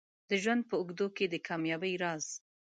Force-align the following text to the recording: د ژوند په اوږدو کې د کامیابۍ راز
د 0.29 0.31
ژوند 0.43 0.63
په 0.69 0.75
اوږدو 0.79 1.07
کې 1.15 1.25
د 1.33 1.35
کامیابۍ 1.47 1.93
راز 2.03 2.25